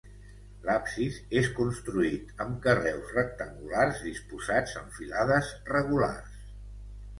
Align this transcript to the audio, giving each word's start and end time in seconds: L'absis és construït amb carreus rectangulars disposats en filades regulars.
L'absis 0.69 1.19
és 1.41 1.49
construït 1.59 2.31
amb 2.47 2.57
carreus 2.65 3.13
rectangulars 3.19 4.03
disposats 4.09 4.75
en 4.83 4.91
filades 4.99 5.55
regulars. 5.77 6.45